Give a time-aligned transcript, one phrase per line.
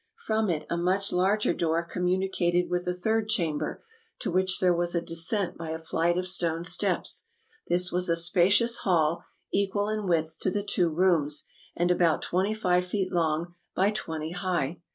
[0.25, 3.83] From it a much larger door communicated with a third chamber,
[4.21, 7.27] to which there was a descent by a flight of stone steps.
[7.67, 11.43] This was a spacious hall, equal in width to the two rooms,
[11.75, 14.81] and about twenty five feet long by twenty high.